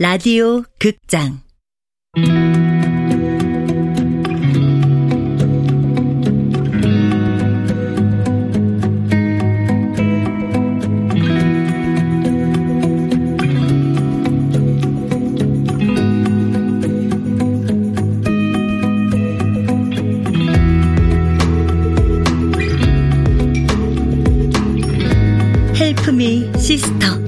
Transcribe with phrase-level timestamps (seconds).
[0.00, 1.40] 라디오 극장.
[25.74, 27.27] 헬프미 시스터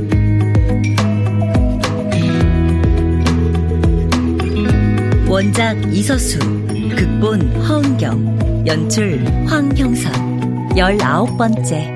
[5.31, 11.89] 원작 이서수 극본 허은경 연출 황형선 열아홉 번째.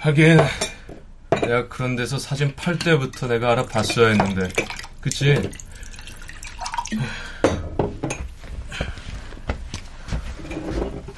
[0.00, 0.38] 하긴
[1.42, 4.48] 내가 그런 데서 사진 팔 때부터 내가 알아봤어야 했는데
[5.00, 5.34] 그치?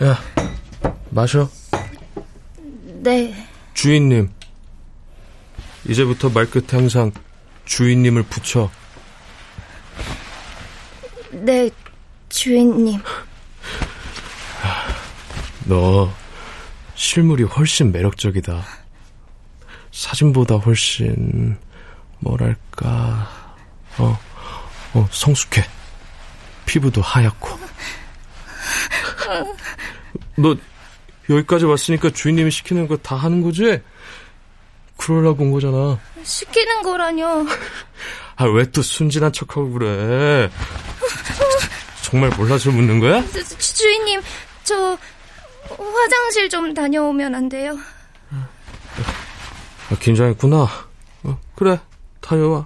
[0.02, 0.18] 야
[1.10, 1.48] 마셔
[3.02, 3.34] 네.
[3.74, 4.30] 주인님
[5.88, 7.12] 이제부터 말끝에 항상
[7.64, 8.70] 주인님을 붙여
[11.32, 11.70] 네,
[12.28, 13.00] 주인님.
[15.64, 16.12] 너
[16.94, 18.62] 실물이 훨씬 매력적이다.
[19.90, 21.56] 사진보다 훨씬
[22.20, 23.28] 뭐랄까
[23.98, 24.18] 어,
[24.94, 25.64] 어 성숙해.
[26.66, 27.58] 피부도 하얗고.
[30.36, 30.56] 너
[31.30, 33.80] 여기까지 왔으니까 주인님이 시키는 거 다 하는 거지?
[34.96, 35.98] 그러려고 온 거잖아.
[36.22, 37.46] 시키는 거라뇨.
[38.36, 40.50] 아, 왜 또 순진한 척하고 그래?
[42.02, 43.22] 정말 몰라서 묻는 거야?
[43.30, 44.20] 주, 주- 주인님,
[44.64, 44.96] 저
[45.68, 47.76] 화장실 좀 다녀오면 안 돼요?
[48.30, 50.68] 아, 긴장했구나.
[51.24, 51.78] 어, 그래,
[52.20, 52.64] 다녀와.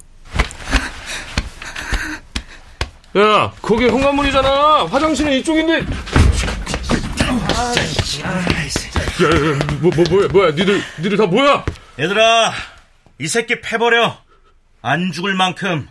[3.16, 4.86] 야, 거기 현관문이잖아.
[4.86, 5.72] 화장실은 이쪽인데.
[5.72, 5.84] 야, 야,
[8.28, 11.64] 야, 뭐, 뭐, 뭐야, 뭐야, 니들, 니들 다 뭐야?
[11.98, 12.52] 얘들아,
[13.18, 14.18] 이 새끼 패버려.
[14.82, 15.88] 안 죽을 만큼.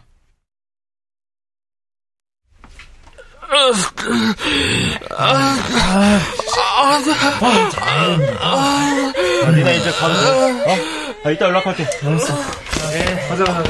[9.45, 10.29] 아, 니네 이제 가도 돼?
[10.71, 10.75] 어?
[11.23, 11.87] 아, 이따 연락할게.
[12.03, 12.35] 알았어.
[13.29, 13.63] 핸드폰,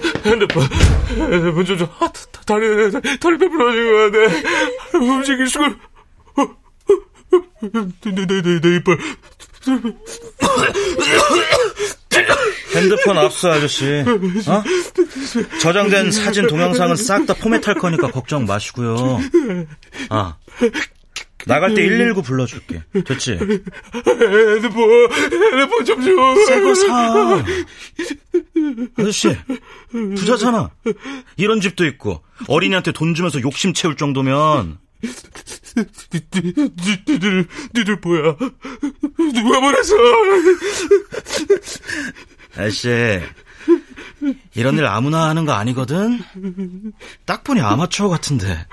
[0.24, 0.68] 핸드폰
[1.66, 2.90] 좀, 좀, 아, 다- 다리,
[3.20, 3.48] 다리 거
[4.10, 4.98] 같아.
[4.98, 5.74] 움직일 수가,
[8.02, 8.98] 내, 내, 내, 내 이빨.
[12.74, 13.86] 핸드폰 압수, 아저씨.
[14.48, 14.62] 어?
[15.60, 19.20] 저장된 사진, 동영상은 싹 다 포맷할 거니까 걱정 마시고요.
[20.10, 20.36] 아,
[21.46, 22.82] 나갈 때 119 불러줄게.
[23.04, 23.32] 됐지?
[23.32, 26.44] 핸드폰, 핸드폰 좀 줘.
[26.46, 27.44] 새거 사.
[28.98, 29.36] 아저씨,
[29.90, 30.70] 부자잖아.
[31.36, 34.78] 이런 집도 있고, 어린이한테 돈 주면서 욕심 채울 정도면,
[37.06, 38.36] 니들, 니들 뭐야?
[39.34, 39.94] 누가 보냈어?
[42.56, 43.20] 아저씨,
[44.54, 46.22] 이런 일 아무나 하는 거 아니거든?
[47.26, 48.66] 딱 보니 아마추어 같은데.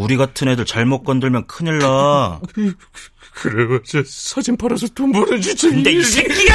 [0.00, 2.40] 우리 같은 애들 잘못 건들면 큰일 나.
[3.34, 5.68] 그래, 저 사진 팔아서 돈 버는 주체.
[5.68, 6.54] 근데 이 새끼가!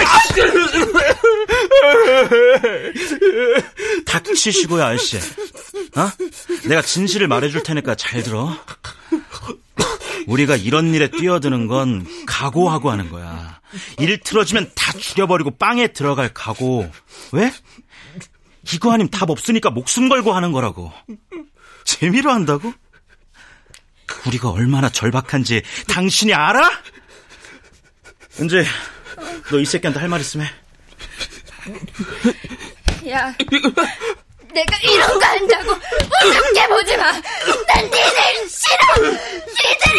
[4.06, 5.18] 닥치시고요, 아저씨.
[5.18, 6.10] 어?
[6.68, 8.58] 내가 진실을 말해줄 테니까 잘 들어.
[10.26, 13.60] 우리가 이런 일에 뛰어드는 건 각오하고 하는 거야.
[14.00, 16.90] 일 틀어지면 다 죽여버리고 빵에 들어갈 각오.
[17.32, 17.54] 왜?
[18.74, 20.92] 이거 아님 답 없으니까 목숨 걸고 하는 거라고.
[21.84, 22.74] 재미로 한다고?
[24.28, 26.70] 우리가 얼마나 절박한지 당신이 알아?
[28.40, 28.66] 은재,
[29.52, 30.52] 너이 새끼한테 할 말 있으면 해.
[33.12, 33.34] 야,
[34.54, 37.12] 내가 이런 거 한다고 우습게 보지 마.
[37.12, 39.04] 난 니들 싫어.
[39.04, 39.95] 니들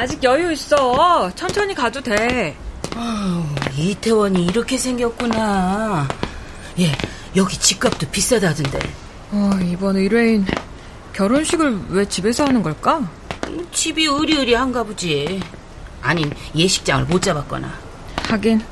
[0.00, 1.30] 아직 여유 있어.
[1.34, 2.56] 천천히 가도 돼.
[3.76, 6.08] 이태원이 이렇게 생겼구나.
[6.78, 6.90] 예,
[7.36, 8.78] 여기 집값도 비싸다던데.
[9.32, 10.46] 어, 이번 의뢰인
[11.12, 13.10] 결혼식을 왜 집에서 하는 걸까?
[13.72, 15.42] 집이 으리으리한가 보지.
[16.00, 17.70] 아님 예식장을 못 잡았거나.
[18.22, 18.62] 하긴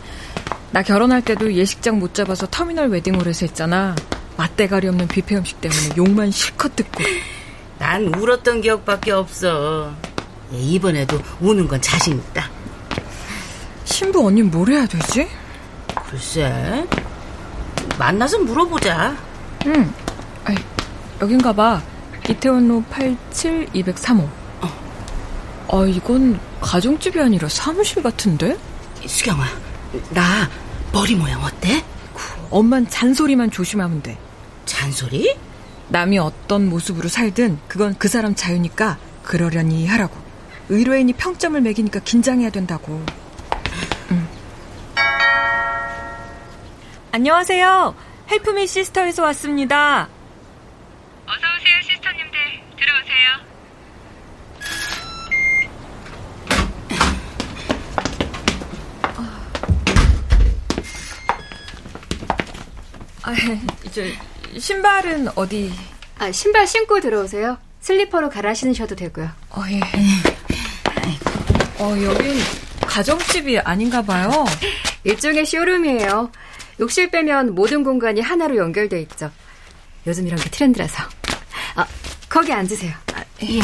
[0.70, 3.94] 나 결혼할 때도 예식장 못 잡아서 터미널 웨딩홀에서 했잖아.
[4.38, 7.04] 맛대가리 없는 뷔페 음식 때문에 욕만 실컷 듣고.
[7.78, 9.92] 난 울었던 기억밖에 없어.
[10.52, 12.48] 예, 이번에도 우는 건 자신 있다.
[13.84, 15.28] 신부 언니 뭘 해야 되지?
[16.10, 16.86] 글쎄,
[17.98, 19.16] 만나서 물어보자.
[19.66, 19.92] 응.
[20.44, 20.54] 아이,
[21.20, 21.82] 여긴가 봐.
[22.28, 24.20] 이태원로 87203호.
[24.60, 25.68] 어.
[25.72, 28.56] 아, 이건 가정집이 아니라 사무실 같은데?
[29.06, 29.44] 수경아,
[30.10, 30.48] 나
[30.92, 31.84] 머리 모양 어때?
[32.50, 34.18] 엄만 잔소리만 조심하면 돼.
[34.64, 35.36] 잔소리?
[35.88, 40.27] 남이 어떤 모습으로 살든 그건 그 사람 자유니까 그러려니 하라고.
[40.68, 43.02] 의뢰인이 평점을 매기니까 긴장해야 된다고.
[44.10, 44.28] 응.
[47.12, 47.94] 안녕하세요.
[48.30, 50.08] 헬프미 시스터에서 왔습니다.
[51.26, 52.38] 어서 오세요, sister님들.
[52.76, 53.48] 들어오세요.
[63.22, 63.32] 아,
[63.84, 64.12] 이제
[64.58, 65.72] 신발은 어디?
[66.18, 67.58] 아, 신발 신고 들어오세요.
[67.80, 69.30] 슬리퍼로 갈아 신으셔도 되고요.
[69.50, 69.80] 어, 예.
[71.78, 72.34] 어, 여긴
[72.80, 74.44] 가정집이 아닌가 봐요.
[75.04, 76.30] 일종의 쇼룸이에요.
[76.80, 79.30] 욕실 빼면 모든 공간이 하나로 연결돼 있죠.
[80.06, 81.02] 요즘 이런 게 트렌드라서.
[81.76, 81.86] 아,
[82.28, 82.92] 거기 앉으세요.
[83.14, 83.60] 아, 예.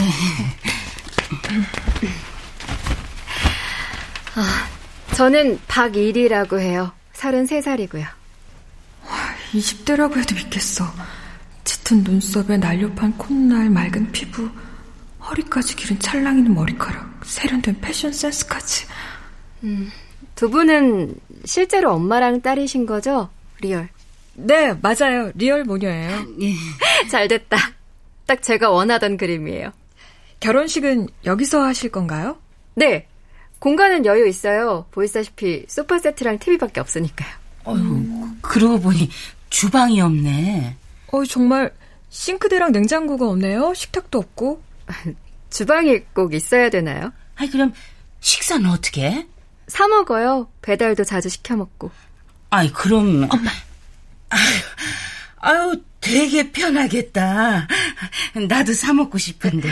[4.37, 4.69] 아,
[5.15, 6.93] 저는 박일이라고 해요.
[7.15, 8.07] 33살이고요.
[9.53, 10.85] 20대라고 해도 믿겠어.
[11.65, 14.51] 짙은 눈썹에 날렵한 콧날, 맑은 피부,
[15.21, 18.87] 허리까지 기른 찰랑이는 머리카락, 세련된 패션 센스까지.
[19.65, 19.91] 음,
[20.35, 23.31] 두 분은 실제로 엄마랑 딸이신 거죠?
[23.61, 23.89] Real.
[24.35, 25.31] 네, 맞아요.
[25.35, 26.27] Real 모녀예요.
[26.43, 26.55] 예.
[27.09, 27.57] 잘 됐다.
[28.27, 29.73] 딱 제가 원하던 그림이에요.
[30.41, 32.37] 결혼식은 여기서 하실 건가요?
[32.75, 33.07] 네.
[33.59, 34.87] 공간은 여유 있어요.
[34.91, 37.29] 보시다시피 소파 세트랑 TV밖에 없으니까요.
[37.65, 39.09] 어휴, 그러고 보니
[39.49, 40.77] 주방이 없네.
[41.13, 41.73] 어, 정말
[42.11, 43.73] 싱크대랑 냉장고가 없네요.
[43.75, 44.63] 식탁도 없고.
[45.55, 47.13] 주방이 꼭 있어야 되나요?
[47.37, 47.73] 아니 그럼
[48.19, 49.27] 식사는 어떻게 해?
[49.69, 50.49] 사 먹어요.
[50.63, 51.93] 배달도 자주 시켜 먹고.
[52.51, 53.51] 아이 그럼 엄마.
[54.31, 54.43] 아유,
[55.37, 57.69] 아유 되게 편하겠다.
[58.49, 59.69] 나도 사 먹고 싶은데.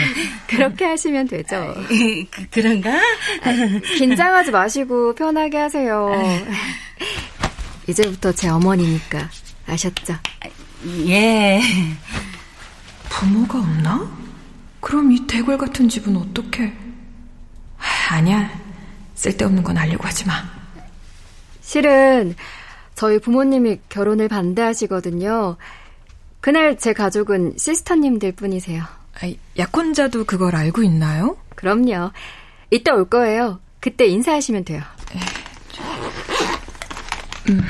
[0.47, 1.75] 그렇게 하시면 되죠.
[1.89, 2.95] 그, 그런가?
[2.95, 6.13] 아, 긴장하지 마시고 편하게 하세요.
[7.89, 9.29] 이제부터 제 어머니니까
[9.67, 10.15] 아셨죠?
[11.09, 11.61] 예.
[13.09, 14.22] 부모가 없나?
[14.83, 16.73] 그럼 이 대궐 같은 집은 어떻게?
[18.11, 18.51] 아니야.
[19.15, 20.35] 쓸데없는 건 알려고 하지 마.
[21.61, 22.35] 실은
[22.95, 25.57] 저희 부모님이 결혼을 반대하시거든요.
[26.41, 28.83] 그날 제 가족은 시스터님들 뿐이세요.
[28.83, 31.37] 아, 약혼자도 그걸 알고 있나요?
[31.55, 32.11] 그럼요.
[32.71, 33.61] 이따 올 거예요.
[33.81, 34.83] 그때 인사하시면 돼요.
[37.49, 37.63] 음.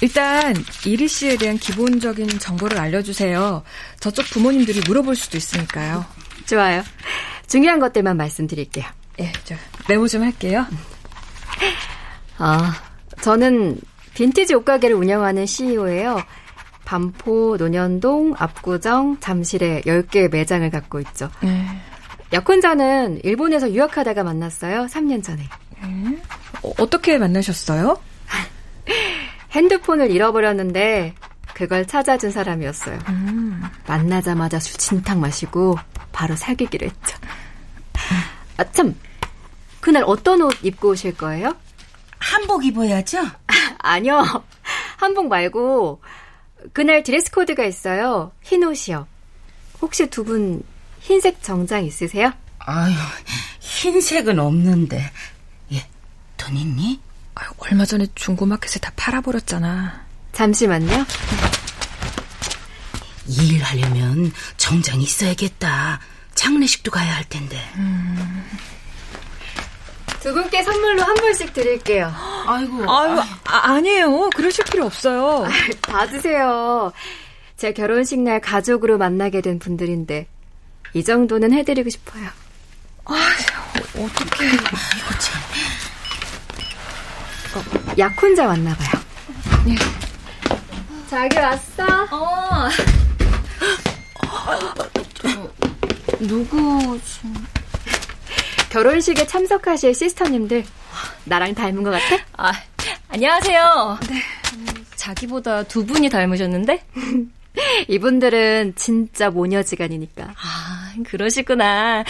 [0.00, 0.54] 일단
[0.86, 3.62] 이리 씨에 대한 기본적인 정보를 알려주세요.
[4.00, 6.04] 저쪽 부모님들이 물어볼 수도 있으니까요.
[6.46, 6.82] 좋아요.
[7.46, 8.84] 중요한 것들만 말씀드릴게요.
[9.20, 9.54] 예, 저
[9.88, 10.66] 메모 좀 할게요.
[12.38, 12.74] 아,
[13.20, 13.80] 저는
[14.14, 16.22] 빈티지 옷가게를 운영하는 CEO예요.
[16.84, 21.30] 반포, 논현동, 압구정, 잠실에 10개의 매장을 갖고 있죠.
[21.42, 21.66] 네.
[22.32, 24.86] 약혼자는 일본에서 유학하다가 만났어요.
[24.86, 25.42] 3년 전에.
[25.82, 26.18] 네.
[26.62, 27.98] 어, 어떻게 만나셨어요?
[29.58, 31.14] 핸드폰을 잃어버렸는데
[31.52, 32.98] 그걸 찾아준 사람이었어요.
[33.08, 33.60] 음.
[33.88, 35.76] 만나자마자 술 진탕 마시고
[36.12, 37.16] 바로 사귀기로 했죠.
[38.56, 38.94] 아, 참.
[39.80, 41.56] 그날 어떤 옷 입고 오실 거예요?
[42.18, 43.18] 한복 입어야죠?
[43.78, 44.44] 아니요.
[44.96, 46.02] 한복 말고
[46.72, 48.30] 그날 드레스 코드가 있어요.
[48.42, 49.06] 흰 옷이요.
[49.80, 50.62] 혹시 두 분
[51.00, 52.32] 흰색 정장 있으세요?
[52.58, 52.94] 아유,
[53.60, 55.10] 흰색은 없는데.
[55.72, 55.86] 예,
[56.36, 57.00] 돈 있니?
[57.38, 60.04] 아유, 얼마 전에 중고마켓에 다 팔아버렸잖아.
[60.32, 61.06] 잠시만요.
[63.28, 66.00] 일하려면 정장 있어야겠다.
[66.34, 67.56] 장례식도 가야 할 텐데.
[67.76, 68.44] 음.
[70.20, 72.12] 두 분께 선물로 한 벌씩 드릴게요.
[72.46, 72.90] 아이고.
[72.90, 74.30] 아유, 아, 아니에요.
[74.30, 75.46] 그러실 필요 없어요.
[75.46, 75.50] 아,
[75.82, 76.92] 받으세요.
[77.56, 80.26] 제 결혼식 날 가족으로 만나게 된 분들인데
[80.94, 82.28] 이 정도는 해드리고 싶어요.
[83.04, 83.14] 아,
[83.96, 85.40] 어떻게 이거 참.
[87.54, 89.02] 어, 약혼자 왔나 봐요.
[89.66, 89.74] 네.
[91.08, 91.84] 자기 왔어?
[92.10, 92.68] 어.
[96.20, 97.20] 누구지?
[98.70, 100.64] 결혼식에 참석하실 시스터님들
[101.24, 102.22] 나랑 닮은 것 같아?
[102.36, 102.52] 아,
[103.08, 103.98] 안녕하세요.
[104.10, 104.22] 네.
[104.96, 106.84] 자기보다 두 분이 닮으셨는데?
[107.88, 110.24] 이분들은 진짜 모녀지간이니까.
[110.24, 112.04] 아, 그러시구나.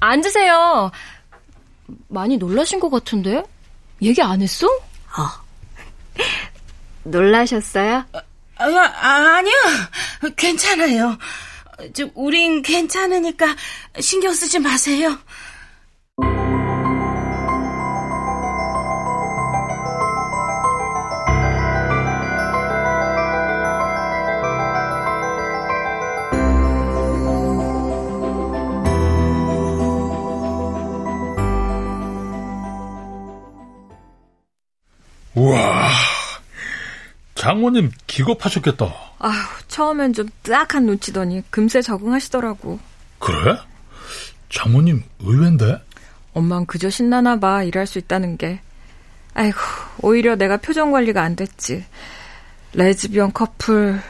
[0.00, 0.90] 앉으세요.
[2.08, 3.42] 많이 놀라신 것 같은데?
[4.02, 4.66] 얘기 안 했어?
[4.66, 5.44] 어.
[7.04, 8.04] 놀라셨어요?
[8.12, 8.22] 아,
[8.58, 9.54] 아, 아니요.
[10.36, 11.18] 괜찮아요.
[11.92, 13.56] 저, 우린 괜찮으니까
[14.00, 15.18] 신경 쓰지 마세요.
[35.44, 35.90] 우와,
[37.34, 38.86] 장모님 기겁하셨겠다.
[39.18, 39.34] 아휴,
[39.68, 42.78] 처음엔 좀 뜨악한 눈치더니 금세 적응하시더라고.
[43.18, 43.58] 그래?
[44.48, 45.82] 장모님 의외인데?
[46.32, 48.60] 엄만 그저 신나나 봐, 일할 수 있다는 게.
[49.34, 49.58] 아이고,
[50.00, 51.84] 오히려 내가 표정 관리가 안 됐지.
[52.72, 54.00] 레즈비언 커플,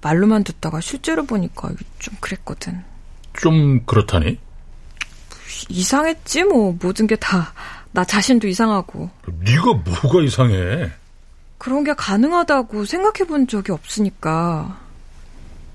[0.00, 2.82] 말로만 듣다가 실제로 보니까 좀 그랬거든.
[3.34, 4.38] 좀 그렇다니?
[5.68, 6.76] 이상했지, 뭐.
[6.80, 7.52] 모든 게 다.
[7.94, 9.08] 나 자신도 이상하고.
[9.24, 10.90] 네가 뭐가 이상해?
[11.58, 14.80] 그런 게 가능하다고 생각해 본 적이 없으니까.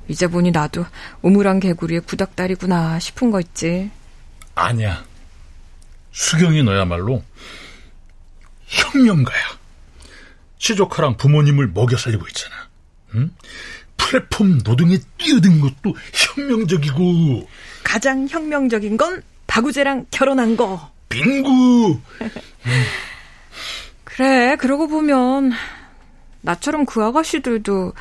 [0.10, 0.86] 이제 보니 나도
[1.22, 3.90] 우물안 개구리의 구닥다리구나 싶은 거 있지.
[4.54, 5.06] 아니야.
[6.12, 7.24] 수경이 너야말로
[8.66, 9.58] 혁명가야.
[10.58, 12.56] 시조카랑 부모님을 먹여 살리고 있잖아.
[13.16, 13.32] 응?
[13.96, 15.96] 플랫폼 노동에 뛰어든 것도
[16.36, 17.48] 혁명적이고.
[17.86, 20.92] 가장 혁명적인 건 바구제랑 결혼한 거.
[21.10, 22.00] 빙구.
[24.04, 25.52] 그래, 그러고 보면
[26.42, 27.94] 나처럼 그 아가씨들도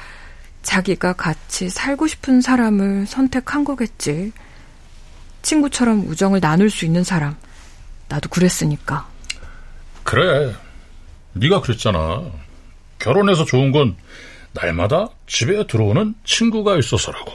[0.63, 4.33] 자기가 같이 살고 싶은 사람을 선택한 거겠지.
[5.43, 7.37] 친구처럼 우정을 나눌 수 있는 사람.
[8.09, 9.09] 나도 그랬으니까.
[10.03, 10.55] 그래.
[11.33, 12.23] 네가 그랬잖아.
[12.99, 13.97] 결혼해서 좋은 건
[14.53, 17.33] 날마다 집에 들어오는 친구가 있어서라고.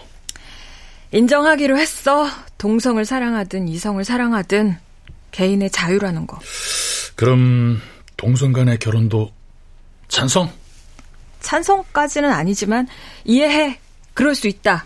[1.11, 2.27] 인정하기로 했어.
[2.57, 4.77] 동성을 사랑하든 이성을 사랑하든
[5.33, 6.39] 개인의 자유라는 거.
[7.15, 7.81] 그럼
[8.15, 9.33] 동성 간의 결혼도
[10.07, 10.49] 찬성?
[11.41, 12.87] 찬성까지는 아니지만
[13.25, 13.79] 이해해.
[14.13, 14.85] 그럴 수 있다.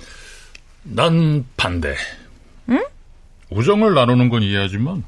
[0.83, 1.95] 난 반대.
[2.69, 2.83] 응?
[3.49, 5.03] 우정을 나누는 건 이해하지만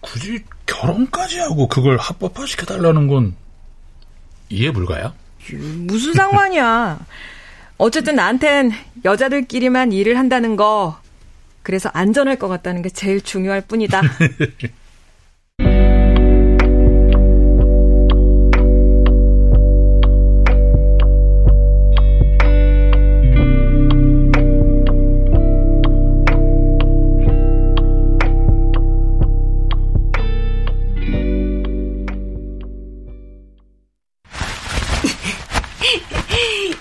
[0.00, 3.34] 굳이 결혼까지 하고 그걸 합법화시켜 달라는 건
[4.48, 5.12] 이해 불가야?
[5.86, 7.04] 무슨 상관이야.
[7.78, 8.72] 어쨌든 나한텐
[9.04, 11.00] 여자들끼리만 일을 한다는 거
[11.62, 14.02] 그래서 안전할 것 같다는 게 제일 중요할 뿐이다.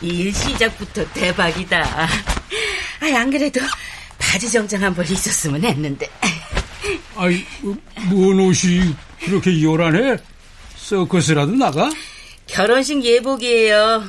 [0.02, 2.08] 일 시작부터 대박이다.
[3.02, 3.60] 아이, 안 그래도
[4.28, 6.10] 바지 정장 한번 있었으면 했는데.
[7.16, 7.44] 아이,
[8.10, 8.94] 뭔 옷이
[9.24, 10.18] 그렇게 요란해?
[10.76, 11.90] 서커스라도 나가?
[12.46, 14.04] 결혼식 예복이에요.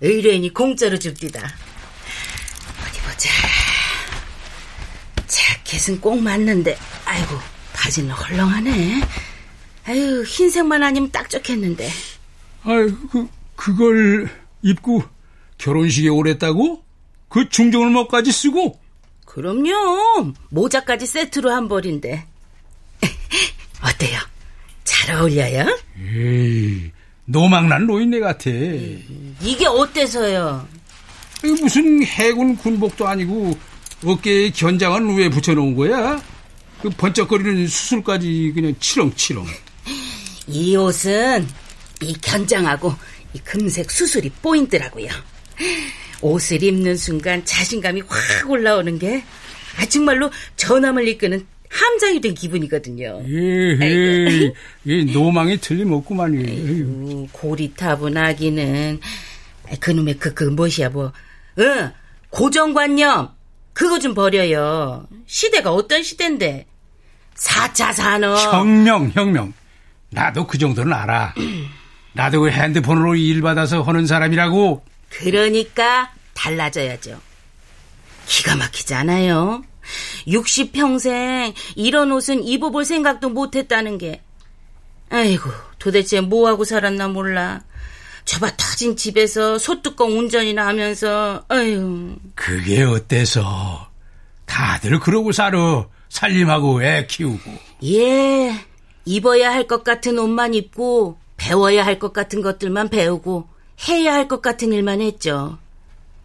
[0.00, 1.40] 의뢰인이 공짜로 줍디다.
[1.40, 3.30] 어디 보자.
[5.26, 7.38] 자켓은 꼭 맞는데, 아이고,
[7.72, 9.00] 바지는 헐렁하네.
[9.86, 11.88] 아유, 흰색만 아니면 딱 좋겠는데.
[12.64, 14.28] 아이, 그, 그걸
[14.62, 15.04] 입고
[15.58, 16.84] 결혼식에 오랬다고?
[17.28, 18.78] 그 중정을 뭐까지 쓰고?
[19.32, 20.32] 그럼요.
[20.48, 22.26] 모자까지 세트로 한 벌인데.
[23.80, 24.18] 어때요?
[24.82, 25.78] 잘 어울려요?
[25.96, 26.90] 에이,
[27.26, 28.50] 노망난 노인네 같아.
[28.50, 30.66] 이게 어때서요?
[31.44, 33.56] 무슨 해군 군복도 아니고
[34.04, 36.20] 어깨에 견장은 왜 붙여놓은 거야?
[36.82, 39.46] 그 번쩍거리는 수술까지 그냥 치렁치렁.
[40.48, 41.46] 이 옷은
[42.02, 42.92] 이 견장하고
[43.34, 45.08] 이 금색 수술이 포인트라고요.
[46.20, 49.24] 옷을 입는 순간 자신감이 확 올라오는 게
[49.78, 53.22] 아, 정말로 전함을 이끄는 함장이 된 기분이거든요.
[53.24, 54.52] 에이,
[54.84, 57.28] 이 노망이 틀림없구만.
[57.32, 59.00] 고리타분하기는
[59.78, 61.12] 그놈의 그, 그 무엇이야 뭐.
[61.60, 61.92] 응,
[62.30, 63.28] 고정관념
[63.72, 65.06] 그거 좀 버려요.
[65.26, 66.66] 시대가 어떤 시대인데.
[67.36, 68.36] 4차 산업.
[68.52, 69.52] 혁명, 혁명.
[70.10, 71.34] 나도 그 정도는 알아.
[72.12, 74.84] 나도 그 핸드폰으로 일 받아서 하는 사람이라고.
[75.10, 77.20] 그러니까 달라져야죠.
[78.26, 79.62] 기가 막히지 않아요?
[80.26, 84.22] 60평생 이런 옷은 입어볼 생각도 못했다는 게.
[85.10, 87.62] 아이고, 도대체 뭐하고 살았나 몰라.
[88.24, 92.16] 저봐 터진 집에서 소뚜껑 운전이나 하면서, 아유.
[92.36, 93.90] 그게 어때서?
[94.46, 95.86] 다들 그러고 살아.
[96.08, 97.50] 살림하고 애 키우고.
[97.84, 98.54] 예,
[99.04, 103.48] 입어야 할 것 같은 옷만 입고, 배워야 할 것 같은 것들만 배우고,
[103.88, 105.58] 해야 할 것 같은 일만 했죠.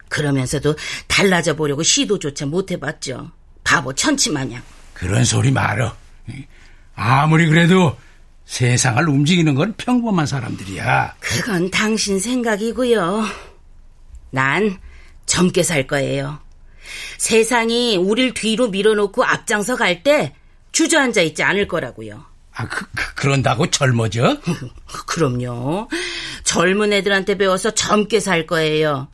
[0.10, 0.76] 그러면서도
[1.08, 3.32] 달라져 보려고 시도조차 못 해봤죠.
[3.64, 4.62] 바보 천치마냥.
[4.94, 5.96] 그런 소리 말어.
[6.96, 7.98] 아무리 그래도
[8.46, 11.16] 세상을 움직이는 건 평범한 사람들이야.
[11.20, 13.26] 그건 당신 생각이고요.
[14.32, 14.78] 난
[15.26, 16.40] 젊게 살 거예요.
[17.18, 20.36] 세상이 우릴 뒤로 밀어놓고 앞장서 갈 때
[20.72, 22.24] 주저앉아 있지 않을 거라고요.
[22.54, 22.86] 아, 그,
[23.16, 24.38] 그 런다고 젊어져?
[25.08, 25.90] 그럼요.
[26.56, 29.10] 젊은 애들한테 배워서 젊게 살 거예요.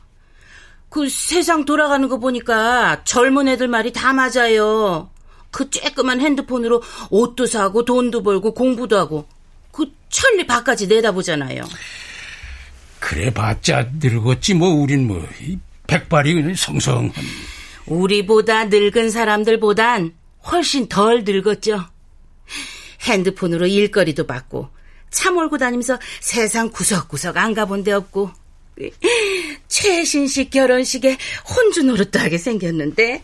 [0.88, 5.10] 그 세상 돌아가는 거 보니까 젊은 애들 말이 다 맞아요.
[5.50, 9.26] 그 쬐끄만 핸드폰으로 옷도 사고 돈도 벌고 공부도 하고
[9.72, 11.64] 그 천리 밖까지 내다보잖아요.
[13.00, 15.26] 그래 봤자 늙었지 뭐 우린 뭐
[15.88, 17.12] 백발이 그냥 성성한.
[17.86, 20.14] 우리보다 늙은 사람들보단
[20.46, 21.86] 훨씬 덜 늙었죠.
[23.00, 24.70] 핸드폰으로 일거리도 받고
[25.12, 28.30] 차 몰고 다니면서 세상 구석구석 안 가본 데 없고
[29.68, 31.16] 최신식 결혼식에
[31.48, 33.22] 혼주 노릇도 하게 생겼는데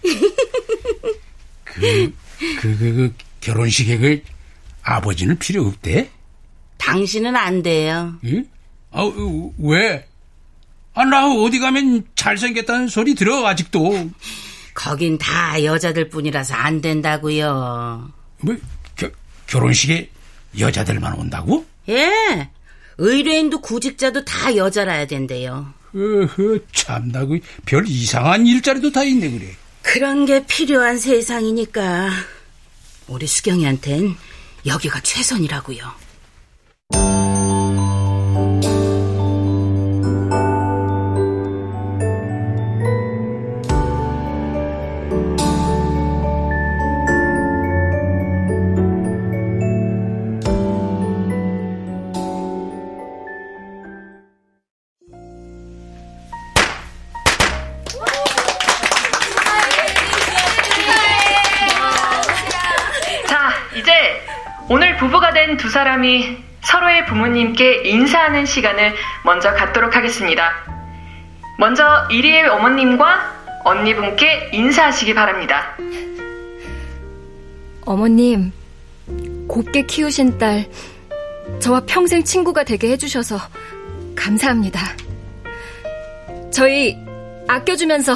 [1.65, 2.15] 그,
[2.61, 4.23] 그, 그, 그 결혼식에 그
[4.83, 6.11] 아버지는 필요 없대?
[6.77, 8.15] 당신은 안 돼요.
[8.25, 8.45] 예?
[8.91, 9.03] 아,
[9.59, 10.07] 왜?
[10.95, 14.11] 아, 나 어디 가면 잘생겼다는 소리 들어, 아직도.
[14.75, 18.13] 거긴 다 여자들 뿐이라서 안 된다고요.
[18.39, 18.57] 뭐,
[18.97, 19.11] 겨,
[19.47, 20.11] 결혼식에
[20.59, 21.67] 여자들만 온다고?
[21.89, 22.51] 예.
[22.99, 25.73] 의뢰인도 구직자도 다 여자라야 된대요.
[25.95, 29.57] 어허, 참나, 그, 별 이상한 일자리도 다 있네, 그래.
[29.83, 32.11] 그런 게 필요한 세상이니까.
[33.07, 34.17] 우리 수경이한텐
[34.67, 36.09] 여기가 최선이라고요.
[65.99, 70.53] 사람이 서로의 부모님께 인사하는 시간을 먼저 갖도록 하겠습니다.
[71.59, 75.77] 먼저 이리의 어머님과 언니분께 인사하시기 바랍니다.
[77.85, 78.53] 어머님,
[79.49, 80.67] 곱게 키우신 딸,
[81.59, 83.39] 저와 평생 친구가 되게 해주셔서
[84.15, 84.81] 감사합니다.
[86.53, 86.97] 저희
[87.49, 88.15] 아껴주면서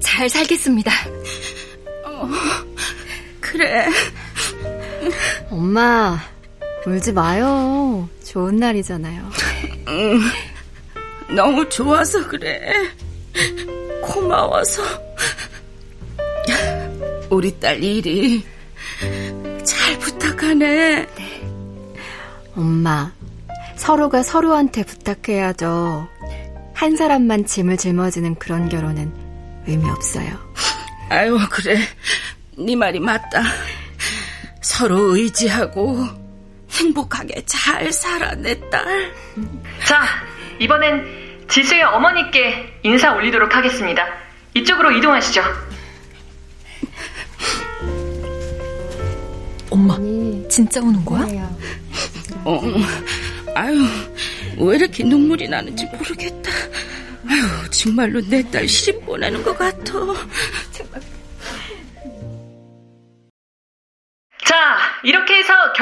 [0.00, 0.90] 잘 살겠습니다.
[2.06, 2.28] 어,
[3.40, 3.86] 그래.
[5.50, 6.18] 엄마,
[6.86, 8.08] 울지 마요.
[8.24, 9.30] 좋은 날이잖아요.
[9.88, 10.20] 응,
[11.34, 12.72] 너무 좋아서 그래.
[14.02, 14.82] 고마워서.
[17.30, 18.44] 우리 딸 일이
[19.64, 21.06] 잘 부탁하네.
[21.16, 21.42] 네.
[22.54, 23.12] 엄마,
[23.76, 26.08] 서로가 서로한테 부탁해야죠.
[26.74, 29.12] 한 사람만 짐을 짊어지는 그런 결혼은
[29.66, 30.28] 의미 없어요.
[31.08, 31.78] 아유, 그래.
[32.58, 33.42] 네 말이 맞다.
[34.60, 36.06] 서로 의지하고
[36.82, 39.12] 행복하게 잘 살아, 내 딸.
[39.84, 40.02] 자,
[40.58, 44.04] 이번엔 지수의 어머니께 인사 올리도록 하겠습니다.
[44.54, 45.42] 이쪽으로 이동하시죠.
[49.70, 49.96] 엄마,
[50.48, 51.22] 진짜 우는 거야?
[52.44, 52.60] 어,
[53.54, 53.86] 아유,
[54.58, 56.50] 왜 이렇게 눈물이 나는지 모르겠다.
[57.28, 59.92] 아유, 정말로 내 딸 시집 보내는 것 같아.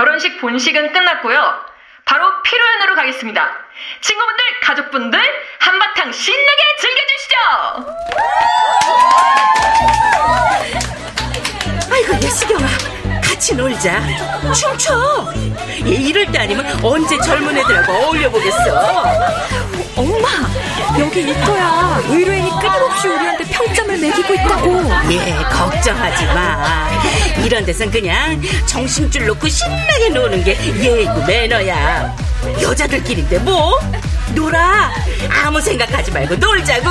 [0.00, 1.60] 결혼식 본식은 끝났고요.
[2.06, 3.54] 바로 피로연으로 가겠습니다.
[4.00, 5.20] 친구분들, 가족분들,
[5.58, 7.36] 한바탕 신나게 즐겨주시죠!
[11.92, 12.99] 아이고, 예수경아.
[13.40, 14.02] 같이 놀자.
[14.52, 15.32] 춤춰.
[15.82, 18.56] 이럴 때 아니면 언제 젊은 애들하고 어울려 보겠어.
[19.96, 20.28] 엄마,
[20.98, 22.02] 여기 이터야.
[22.10, 24.82] 의뢰인이 끊임없이 우리한테 평점을 매기고 있다고.
[25.12, 26.90] 예, 걱정하지 마.
[27.42, 32.14] 이런 데선 그냥 정신줄 놓고 신나게 노는 게 예의고 매너야.
[32.60, 33.80] 여자들끼리인데 뭐?
[34.34, 34.92] 놀아.
[35.46, 36.90] 아무 생각하지 말고 놀자고.